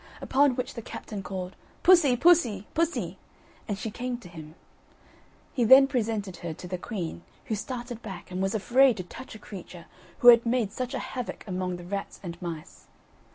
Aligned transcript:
Upon 0.19 0.55
which 0.55 0.73
the 0.73 0.81
captain 0.81 1.21
called: 1.21 1.55
"Pussy, 1.83 2.17
pussy, 2.17 2.65
pussy!" 2.73 3.19
and 3.67 3.77
she 3.77 3.91
came 3.91 4.17
to 4.17 4.27
him. 4.29 4.55
He 5.53 5.63
then 5.63 5.85
presented 5.85 6.37
her 6.37 6.55
to 6.55 6.67
the 6.67 6.79
queen, 6.79 7.21
who 7.45 7.53
started 7.53 8.01
back, 8.01 8.31
and 8.31 8.41
was 8.41 8.55
afraid 8.55 8.97
to 8.97 9.03
touch 9.03 9.35
a 9.35 9.37
creature 9.37 9.85
who 10.17 10.29
had 10.29 10.43
made 10.43 10.71
such 10.71 10.95
a 10.95 11.13
havoc 11.13 11.43
among 11.45 11.75
the 11.77 11.83
rats 11.85 12.19
and 12.23 12.35
mice. 12.41 12.87